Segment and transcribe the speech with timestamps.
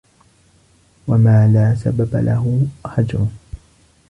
[1.07, 3.27] وَمَا لَا سَبَبَ لَهُ هَجْرٌ